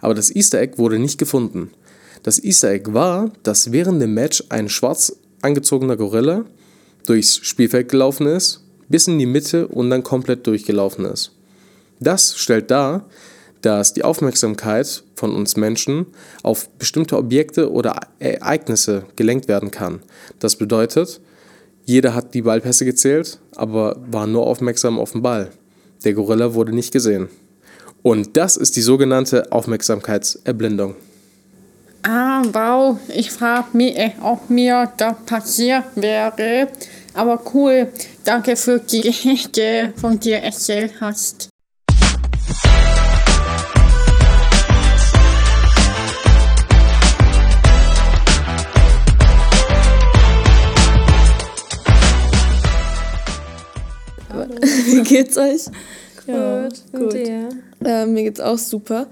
Aber 0.00 0.14
das 0.14 0.34
Easter 0.34 0.60
Egg 0.60 0.78
wurde 0.78 0.98
nicht 0.98 1.18
gefunden. 1.18 1.70
Das 2.22 2.42
Easter 2.42 2.70
Egg 2.70 2.94
war, 2.94 3.30
dass 3.42 3.72
während 3.72 4.00
dem 4.00 4.14
Match 4.14 4.42
ein 4.48 4.70
schwarz 4.70 5.14
angezogener 5.42 5.98
Gorilla 5.98 6.46
durchs 7.06 7.36
Spielfeld 7.36 7.88
gelaufen 7.88 8.26
ist, 8.26 8.64
bis 8.88 9.08
in 9.08 9.18
die 9.18 9.26
Mitte 9.26 9.68
und 9.68 9.90
dann 9.90 10.02
komplett 10.02 10.46
durchgelaufen 10.46 11.04
ist. 11.04 11.32
Das 12.00 12.36
stellt 12.36 12.70
dar, 12.70 13.06
dass 13.62 13.94
die 13.94 14.04
Aufmerksamkeit 14.04 15.04
von 15.14 15.34
uns 15.34 15.56
Menschen 15.56 16.06
auf 16.42 16.68
bestimmte 16.78 17.16
Objekte 17.16 17.72
oder 17.72 17.98
Ereignisse 18.18 19.04
gelenkt 19.16 19.48
werden 19.48 19.70
kann. 19.70 20.00
Das 20.38 20.56
bedeutet, 20.56 21.20
jeder 21.86 22.14
hat 22.14 22.34
die 22.34 22.42
Ballpässe 22.42 22.84
gezählt, 22.84 23.38
aber 23.56 23.96
war 24.10 24.26
nur 24.26 24.46
aufmerksam 24.46 24.98
auf 24.98 25.12
den 25.12 25.22
Ball. 25.22 25.50
Der 26.04 26.12
Gorilla 26.12 26.54
wurde 26.54 26.74
nicht 26.74 26.92
gesehen. 26.92 27.28
Und 28.02 28.36
das 28.36 28.58
ist 28.58 28.76
die 28.76 28.82
sogenannte 28.82 29.50
Aufmerksamkeitserblindung. 29.50 30.94
Ah, 32.06 32.42
wow. 32.52 32.98
Ich 33.08 33.30
frage 33.30 33.68
mich, 33.72 33.96
ob 34.20 34.50
mir 34.50 34.92
das 34.98 35.14
passiert 35.24 35.84
wäre. 35.94 36.68
Aber 37.14 37.40
cool. 37.54 37.88
Danke 38.24 38.56
für 38.56 38.78
die 38.78 39.00
Geschichte, 39.00 39.94
von 39.96 40.20
dir 40.20 40.38
erzählt 40.38 41.00
hast. 41.00 41.48
Wie 54.60 55.02
geht's 55.04 55.38
euch? 55.38 55.64
Gut. 56.26 56.34
Ja, 56.34 56.68
gut. 56.92 57.12
dir? 57.14 57.48
Äh, 57.82 58.04
mir 58.06 58.24
geht's 58.24 58.40
auch 58.40 58.58
super. 58.58 59.06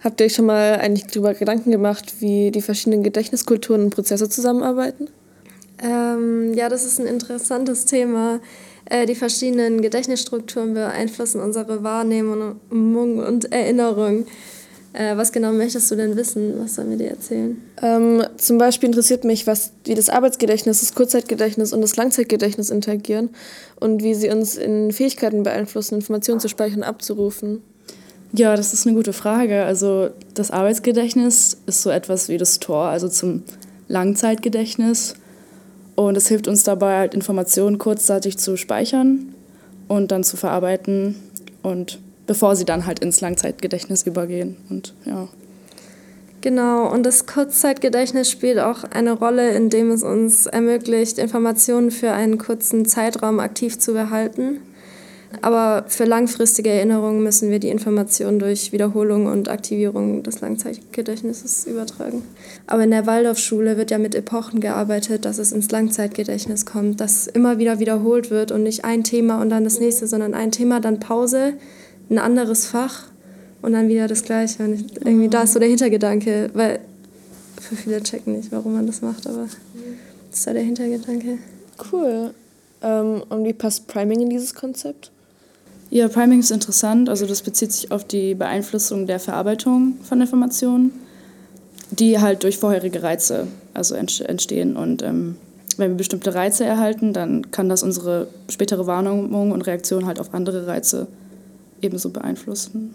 Habt 0.00 0.20
ihr 0.20 0.26
euch 0.26 0.34
schon 0.34 0.46
mal 0.46 0.76
eigentlich 0.76 1.06
darüber 1.06 1.34
Gedanken 1.34 1.70
gemacht, 1.70 2.20
wie 2.20 2.50
die 2.50 2.62
verschiedenen 2.62 3.02
Gedächtniskulturen 3.02 3.84
und 3.84 3.90
Prozesse 3.90 4.28
zusammenarbeiten? 4.28 5.08
Ähm, 5.82 6.54
ja, 6.54 6.68
das 6.68 6.84
ist 6.84 7.00
ein 7.00 7.06
interessantes 7.06 7.84
Thema. 7.84 8.40
Äh, 8.84 9.06
die 9.06 9.14
verschiedenen 9.14 9.82
Gedächtnisstrukturen 9.82 10.74
beeinflussen 10.74 11.40
unsere 11.40 11.82
Wahrnehmung 11.82 12.58
und 12.70 13.52
Erinnerung. 13.52 14.26
Äh, 14.92 15.16
was 15.16 15.32
genau 15.32 15.52
möchtest 15.52 15.90
du 15.90 15.96
denn 15.96 16.16
wissen? 16.16 16.54
Was 16.58 16.76
sollen 16.76 16.90
wir 16.90 16.96
dir 16.96 17.10
erzählen? 17.10 17.60
Ähm, 17.82 18.24
zum 18.36 18.58
Beispiel 18.58 18.88
interessiert 18.88 19.24
mich, 19.24 19.46
was, 19.46 19.72
wie 19.84 19.94
das 19.94 20.08
Arbeitsgedächtnis, 20.08 20.80
das 20.80 20.94
Kurzzeitgedächtnis 20.94 21.72
und 21.72 21.82
das 21.82 21.96
Langzeitgedächtnis 21.96 22.70
interagieren 22.70 23.30
und 23.78 24.02
wie 24.02 24.14
sie 24.14 24.30
uns 24.30 24.56
in 24.56 24.90
Fähigkeiten 24.90 25.42
beeinflussen, 25.42 25.96
Informationen 25.96 26.40
zu 26.40 26.48
speichern 26.48 26.78
und 26.78 26.84
abzurufen. 26.84 27.62
Ja, 28.32 28.56
das 28.56 28.74
ist 28.74 28.86
eine 28.86 28.94
gute 28.94 29.12
Frage. 29.12 29.64
Also 29.64 30.10
das 30.34 30.50
Arbeitsgedächtnis 30.50 31.58
ist 31.66 31.82
so 31.82 31.90
etwas 31.90 32.28
wie 32.28 32.36
das 32.36 32.60
Tor, 32.60 32.84
also 32.84 33.08
zum 33.08 33.42
Langzeitgedächtnis. 33.88 35.14
Und 35.94 36.16
es 36.16 36.28
hilft 36.28 36.46
uns 36.46 36.62
dabei, 36.62 36.98
halt 36.98 37.14
Informationen 37.14 37.78
kurzzeitig 37.78 38.38
zu 38.38 38.56
speichern 38.56 39.34
und 39.88 40.12
dann 40.12 40.22
zu 40.22 40.36
verarbeiten 40.36 41.16
und 41.62 41.98
bevor 42.26 42.54
sie 42.54 42.64
dann 42.64 42.86
halt 42.86 43.00
ins 43.00 43.20
Langzeitgedächtnis 43.20 44.04
übergehen. 44.04 44.56
Und 44.68 44.94
ja. 45.04 45.28
Genau, 46.40 46.88
und 46.92 47.04
das 47.04 47.26
Kurzzeitgedächtnis 47.26 48.30
spielt 48.30 48.60
auch 48.60 48.84
eine 48.84 49.12
Rolle, 49.12 49.50
indem 49.50 49.90
es 49.90 50.04
uns 50.04 50.46
ermöglicht, 50.46 51.18
Informationen 51.18 51.90
für 51.90 52.12
einen 52.12 52.38
kurzen 52.38 52.84
Zeitraum 52.86 53.40
aktiv 53.40 53.78
zu 53.78 53.92
behalten. 53.92 54.60
Aber 55.42 55.84
für 55.88 56.04
langfristige 56.04 56.70
Erinnerungen 56.70 57.22
müssen 57.22 57.50
wir 57.50 57.58
die 57.58 57.68
Informationen 57.68 58.38
durch 58.38 58.72
Wiederholung 58.72 59.26
und 59.26 59.48
Aktivierung 59.48 60.22
des 60.22 60.40
Langzeitgedächtnisses 60.40 61.66
übertragen. 61.66 62.22
Aber 62.66 62.84
in 62.84 62.90
der 62.90 63.06
Waldorfschule 63.06 63.76
wird 63.76 63.90
ja 63.90 63.98
mit 63.98 64.14
Epochen 64.14 64.60
gearbeitet, 64.60 65.26
dass 65.26 65.38
es 65.38 65.52
ins 65.52 65.70
Langzeitgedächtnis 65.70 66.64
kommt, 66.64 67.00
dass 67.00 67.26
immer 67.26 67.58
wieder 67.58 67.78
wiederholt 67.78 68.30
wird 68.30 68.52
und 68.52 68.62
nicht 68.62 68.84
ein 68.84 69.04
Thema 69.04 69.40
und 69.42 69.50
dann 69.50 69.64
das 69.64 69.80
nächste, 69.80 70.06
sondern 70.06 70.32
ein 70.32 70.50
Thema, 70.50 70.80
dann 70.80 70.98
Pause, 70.98 71.52
ein 72.08 72.18
anderes 72.18 72.64
Fach 72.64 73.04
und 73.60 73.72
dann 73.72 73.88
wieder 73.88 74.08
das 74.08 74.24
Gleiche. 74.24 74.62
Und 74.64 74.96
irgendwie 75.04 75.28
da 75.28 75.42
ist 75.42 75.52
so 75.52 75.58
der 75.58 75.68
Hintergedanke, 75.68 76.50
weil 76.54 76.80
für 77.60 77.76
viele 77.76 78.02
checken 78.02 78.36
nicht, 78.36 78.50
warum 78.50 78.72
man 78.72 78.86
das 78.86 79.02
macht, 79.02 79.26
aber 79.26 79.42
das 79.42 80.38
ist 80.38 80.46
da 80.46 80.54
der 80.54 80.62
Hintergedanke. 80.62 81.38
Cool. 81.92 82.32
Ähm, 82.82 83.22
und 83.28 83.44
wie 83.44 83.52
passt 83.52 83.88
Priming 83.88 84.20
in 84.20 84.30
dieses 84.30 84.54
Konzept? 84.54 85.10
Ja, 85.90 86.08
Priming 86.08 86.40
ist 86.40 86.50
interessant. 86.50 87.08
Also 87.08 87.26
das 87.26 87.42
bezieht 87.42 87.72
sich 87.72 87.90
auf 87.90 88.04
die 88.04 88.34
Beeinflussung 88.34 89.06
der 89.06 89.18
Verarbeitung 89.18 89.96
von 90.02 90.20
Informationen, 90.20 90.92
die 91.90 92.18
halt 92.20 92.42
durch 92.42 92.58
vorherige 92.58 93.02
Reize 93.02 93.46
also 93.72 93.94
entstehen. 93.94 94.76
Und 94.76 95.02
ähm, 95.02 95.36
wenn 95.78 95.92
wir 95.92 95.96
bestimmte 95.96 96.34
Reize 96.34 96.64
erhalten, 96.64 97.12
dann 97.12 97.50
kann 97.50 97.68
das 97.68 97.82
unsere 97.82 98.28
spätere 98.50 98.86
Wahrnehmung 98.86 99.52
und 99.52 99.62
Reaktion 99.62 100.06
halt 100.06 100.20
auf 100.20 100.34
andere 100.34 100.66
Reize 100.66 101.06
ebenso 101.80 102.10
beeinflussen. 102.10 102.94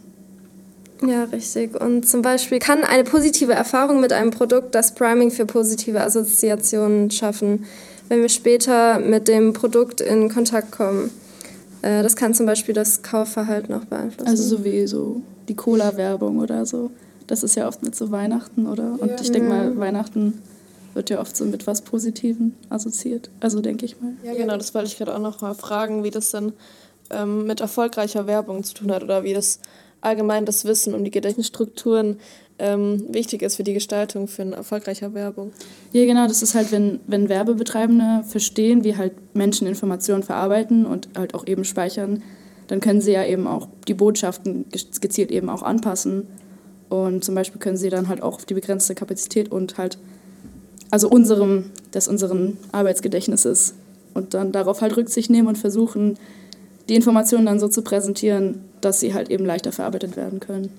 Ja, 1.06 1.26
richtig. 1.26 1.80
Und 1.80 2.08
zum 2.08 2.22
Beispiel 2.22 2.60
kann 2.60 2.84
eine 2.84 3.04
positive 3.04 3.54
Erfahrung 3.54 4.00
mit 4.00 4.14
einem 4.14 4.32
Produkt 4.32 4.76
das 4.76 4.94
Priming 4.94 5.32
für 5.32 5.46
positive 5.46 6.02
Assoziationen 6.02 7.12
schaffen, 7.12 7.66
wenn 8.08 8.22
wir 8.22 8.30
später 8.30 9.00
mit 9.00 9.28
dem 9.28 9.54
Produkt 9.54 10.00
in 10.00 10.30
Kontakt 10.30 10.72
kommen. 10.72 11.10
Äh, 11.84 12.02
das 12.02 12.16
kann 12.16 12.34
zum 12.34 12.48
Beispiel 12.48 12.74
das 12.74 13.04
Kaufverhalten 13.04 13.76
auch 13.76 13.86
beeinflussen. 13.86 14.28
Also 14.28 14.44
so 14.44 14.64
wie 14.64 14.88
so 14.88 15.22
die 15.48 15.56
Cola-Werbung 15.56 16.40
oder 16.40 16.66
so. 16.66 16.90
Das 17.28 17.44
ist 17.44 17.56
ja 17.56 17.68
oft 17.68 17.84
mit 17.84 17.96
so 17.96 18.10
Weihnachten, 18.10 18.66
oder? 18.66 18.98
Und 19.00 19.10
ja. 19.10 19.22
ich 19.22 19.32
denke 19.32 19.50
mal, 19.50 19.78
Weihnachten 19.78 20.42
wird 20.94 21.10
ja 21.10 21.20
oft 21.20 21.36
so 21.36 21.46
mit 21.46 21.68
was 21.68 21.82
Positivem 21.82 22.54
assoziiert. 22.70 23.30
Also 23.40 23.62
denke 23.62 23.86
ich 23.86 24.00
mal. 24.02 24.14
Ja, 24.24 24.34
genau, 24.34 24.58
das 24.58 24.74
wollte 24.74 24.88
ich 24.88 24.98
gerade 24.98 25.14
auch 25.14 25.20
noch 25.20 25.42
mal 25.42 25.54
fragen, 25.54 26.04
wie 26.04 26.10
das 26.10 26.32
dann 26.32 26.54
ähm, 27.10 27.46
mit 27.46 27.62
erfolgreicher 27.62 28.28
Werbung 28.28 28.64
zu 28.64 28.74
tun 28.74 28.92
hat 28.92 29.04
oder 29.04 29.24
wie 29.24 29.34
das 29.34 29.60
allgemein 30.02 30.46
das 30.46 30.66
Wissen 30.66 30.94
um 30.94 31.04
die 31.04 31.12
Gedächtnisstrukturen 31.12 32.20
ähm, 32.60 33.04
wichtig 33.10 33.42
ist 33.42 33.56
für 33.56 33.64
die 33.64 33.74
Gestaltung 33.74 34.28
von 34.28 34.54
erfolgreicher 34.54 35.14
Werbung. 35.14 35.52
Ja, 35.92 36.06
genau, 36.06 36.28
das 36.28 36.42
ist 36.42 36.56
halt, 36.56 36.72
wenn, 36.72 37.00
wenn 37.08 37.30
Werbebetreibende 37.30 38.24
verstehen, 38.28 38.84
wie 38.84 38.96
halt 38.96 39.14
Menschen 39.36 39.68
Informationen 39.68 40.24
verarbeiten 40.24 40.86
und 40.86 41.10
halt 41.16 41.34
auch 41.34 41.48
eben 41.48 41.66
speichern, 41.66 42.22
dann 42.68 42.80
können 42.80 43.02
sie 43.02 43.12
ja 43.12 43.26
eben 43.26 43.48
auch 43.48 43.68
die 43.88 43.94
Botschaften 43.94 44.66
gezielt 45.02 45.32
eben 45.32 45.50
auch 45.50 45.64
anpassen. 45.64 46.28
Und 46.90 47.24
zum 47.24 47.36
Beispiel 47.36 47.60
können 47.60 47.78
sie 47.78 47.90
dann 47.90 48.08
halt 48.08 48.22
auch 48.22 48.36
auf 48.36 48.46
die 48.46 48.54
begrenzte 48.54 48.96
Kapazität 48.96 49.52
und 49.52 49.78
halt, 49.78 49.98
also 50.92 51.10
unserem, 51.10 51.72
des 51.94 52.08
unseren 52.08 52.58
Arbeitsgedächtnisses 52.72 53.74
und 54.14 54.34
dann 54.34 54.52
darauf 54.52 54.82
halt 54.82 54.96
Rücksicht 54.96 55.30
nehmen 55.30 55.48
und 55.48 55.58
versuchen, 55.58 56.18
die 56.90 56.96
Informationen 56.96 57.46
dann 57.46 57.60
so 57.60 57.68
zu 57.68 57.82
präsentieren, 57.82 58.62
dass 58.82 59.00
sie 59.00 59.14
halt 59.14 59.30
eben 59.30 59.46
leichter 59.46 59.72
verarbeitet 59.72 60.18
werden 60.18 60.40
können. 60.40 60.70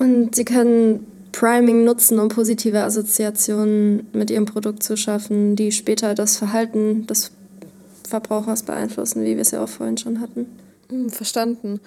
Und 0.00 0.34
sie 0.34 0.46
können 0.46 1.06
Priming 1.30 1.84
nutzen, 1.84 2.18
um 2.18 2.28
positive 2.28 2.82
Assoziationen 2.82 4.08
mit 4.14 4.30
ihrem 4.30 4.46
Produkt 4.46 4.82
zu 4.82 4.96
schaffen, 4.96 5.56
die 5.56 5.72
später 5.72 6.14
das 6.14 6.38
Verhalten 6.38 7.06
des 7.06 7.30
Verbrauchers 8.08 8.62
beeinflussen, 8.62 9.22
wie 9.22 9.36
wir 9.36 9.42
es 9.42 9.50
ja 9.52 9.62
auch 9.62 9.68
vorhin 9.68 9.98
schon 9.98 10.20
hatten. 10.20 10.46
Hm, 10.88 11.10
verstanden. 11.10 11.80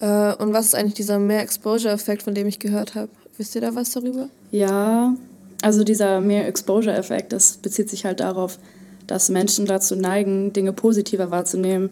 Äh, 0.00 0.34
und 0.34 0.52
was 0.54 0.66
ist 0.66 0.74
eigentlich 0.74 0.94
dieser 0.94 1.18
Mehr-Exposure-Effekt, 1.18 2.22
von 2.22 2.34
dem 2.34 2.48
ich 2.48 2.58
gehört 2.58 2.94
habe? 2.94 3.10
Wisst 3.36 3.54
ihr 3.54 3.60
da 3.60 3.74
was 3.74 3.90
darüber? 3.90 4.30
Ja, 4.50 5.14
also 5.60 5.84
dieser 5.84 6.22
Mehr-Exposure-Effekt, 6.22 7.32
das 7.32 7.58
bezieht 7.58 7.90
sich 7.90 8.06
halt 8.06 8.20
darauf, 8.20 8.58
dass 9.06 9.28
Menschen 9.28 9.66
dazu 9.66 9.94
neigen, 9.94 10.54
Dinge 10.54 10.72
positiver 10.72 11.30
wahrzunehmen, 11.30 11.90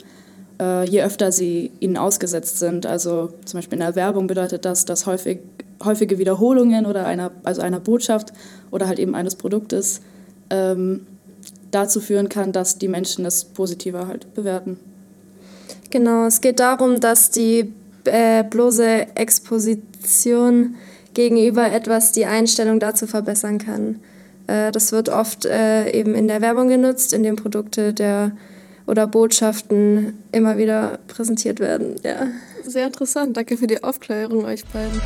äh, 0.60 0.88
je 0.88 1.02
öfter 1.02 1.32
sie 1.32 1.70
ihnen 1.80 1.96
ausgesetzt 1.96 2.58
sind. 2.58 2.86
Also 2.86 3.30
zum 3.44 3.58
Beispiel 3.58 3.78
in 3.78 3.84
der 3.84 3.96
Werbung 3.96 4.26
bedeutet 4.26 4.64
das, 4.64 4.84
dass 4.84 5.06
häufig 5.06 5.40
häufige 5.84 6.18
Wiederholungen 6.18 6.86
oder 6.86 7.06
einer, 7.06 7.30
also 7.44 7.62
einer 7.62 7.80
Botschaft 7.80 8.32
oder 8.70 8.88
halt 8.88 8.98
eben 8.98 9.14
eines 9.14 9.34
Produktes 9.34 10.00
ähm, 10.50 11.06
dazu 11.70 12.00
führen 12.00 12.28
kann, 12.28 12.52
dass 12.52 12.78
die 12.78 12.88
Menschen 12.88 13.24
das 13.24 13.44
positiver 13.44 14.06
halt 14.06 14.32
bewerten. 14.34 14.78
Genau, 15.90 16.26
es 16.26 16.40
geht 16.40 16.60
darum, 16.60 17.00
dass 17.00 17.30
die 17.30 17.72
äh, 18.04 18.42
bloße 18.44 19.14
Exposition 19.14 20.76
gegenüber 21.14 21.70
etwas 21.70 22.12
die 22.12 22.26
Einstellung 22.26 22.80
dazu 22.80 23.06
verbessern 23.06 23.58
kann. 23.58 24.00
Äh, 24.46 24.72
das 24.72 24.92
wird 24.92 25.08
oft 25.08 25.44
äh, 25.44 25.90
eben 25.90 26.14
in 26.14 26.28
der 26.28 26.40
Werbung 26.40 26.68
genutzt, 26.68 27.12
in 27.12 27.22
dem 27.22 27.36
Produkte 27.36 27.92
der 27.92 28.32
oder 28.86 29.06
Botschaften 29.06 30.22
immer 30.32 30.58
wieder 30.58 30.98
präsentiert 31.08 31.60
werden. 31.60 31.96
Ja. 32.02 32.28
Sehr 32.64 32.86
interessant. 32.86 33.36
Danke 33.36 33.56
für 33.56 33.66
die 33.66 33.82
Aufklärung 33.82 34.44
euch 34.44 34.64
beiden. 34.66 35.00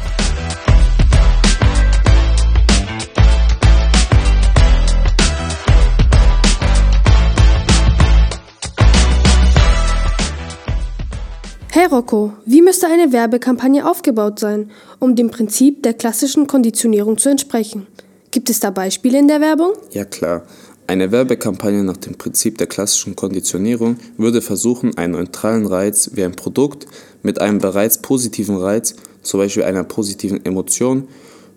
Hey 11.72 11.86
Rocco, 11.86 12.32
wie 12.44 12.62
müsste 12.62 12.88
eine 12.88 13.12
Werbekampagne 13.12 13.88
aufgebaut 13.88 14.38
sein, 14.38 14.70
um 14.98 15.14
dem 15.14 15.30
Prinzip 15.30 15.82
der 15.82 15.94
klassischen 15.94 16.46
Konditionierung 16.46 17.16
zu 17.16 17.28
entsprechen? 17.28 17.86
Gibt 18.32 18.50
es 18.50 18.60
da 18.60 18.70
Beispiele 18.70 19.18
in 19.18 19.28
der 19.28 19.40
Werbung? 19.40 19.72
Ja 19.90 20.04
klar. 20.04 20.42
Eine 20.90 21.12
Werbekampagne 21.12 21.84
nach 21.84 21.98
dem 21.98 22.16
Prinzip 22.16 22.58
der 22.58 22.66
klassischen 22.66 23.14
Konditionierung 23.14 23.98
würde 24.16 24.42
versuchen, 24.42 24.98
einen 24.98 25.12
neutralen 25.12 25.64
Reiz 25.64 26.10
wie 26.14 26.24
ein 26.24 26.34
Produkt 26.34 26.88
mit 27.22 27.40
einem 27.40 27.60
bereits 27.60 27.98
positiven 27.98 28.56
Reiz, 28.56 28.96
zum 29.22 29.38
Beispiel 29.38 29.62
einer 29.62 29.84
positiven 29.84 30.44
Emotion, 30.44 31.06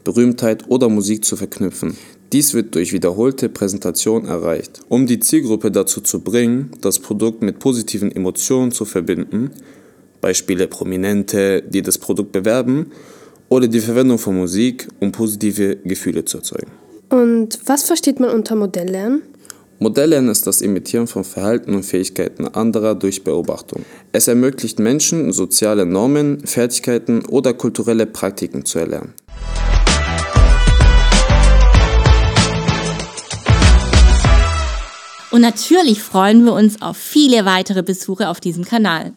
Berühmtheit 0.04 0.66
oder 0.68 0.88
Musik 0.88 1.26
zu 1.26 1.36
verknüpfen. 1.36 1.98
Dies 2.32 2.54
wird 2.54 2.76
durch 2.76 2.94
wiederholte 2.94 3.50
Präsentation 3.50 4.26
erreicht. 4.26 4.82
Um 4.88 5.08
die 5.08 5.20
Zielgruppe 5.20 5.72
dazu 5.72 6.02
zu 6.02 6.20
bringen, 6.20 6.70
das 6.82 7.00
Produkt 7.00 7.42
mit 7.42 7.58
positiven 7.58 8.12
Emotionen 8.12 8.72
zu 8.72 8.86
verbinden, 8.86 9.50
Beispiele 10.22 10.68
Prominente, 10.68 11.64
die 11.64 11.82
das 11.82 11.98
Produkt 11.98 12.34
bewerben, 12.34 12.92
oder 13.50 13.68
die 13.68 13.80
Verwendung 13.80 14.20
von 14.20 14.38
Musik, 14.38 14.88
um 15.00 15.12
positive 15.12 15.78
Gefühle 15.78 16.24
zu 16.24 16.38
erzeugen. 16.38 16.83
Und 17.14 17.60
was 17.68 17.84
versteht 17.84 18.20
man 18.20 18.32
unter 18.32 18.56
Modelllernen? 18.56 19.22
Modelllernen 19.78 20.32
ist 20.32 20.48
das 20.48 20.62
Imitieren 20.62 21.06
von 21.06 21.24
Verhalten 21.24 21.76
und 21.76 21.84
Fähigkeiten 21.84 22.48
anderer 22.48 22.96
durch 22.96 23.24
Beobachtung. 23.24 23.86
Es 24.12 24.28
ermöglicht 24.28 24.80
Menschen, 24.80 25.32
soziale 25.32 25.86
Normen, 25.86 26.40
Fertigkeiten 26.48 27.24
oder 27.26 27.54
kulturelle 27.54 28.08
Praktiken 28.08 28.66
zu 28.66 28.80
erlernen. 28.80 29.14
Und 35.30 35.42
natürlich 35.42 36.02
freuen 36.02 36.46
wir 36.46 36.54
uns 36.54 36.82
auf 36.82 36.98
viele 36.98 37.46
weitere 37.46 37.84
Besuche 37.84 38.28
auf 38.30 38.40
diesem 38.40 38.66
Kanal. 38.66 39.14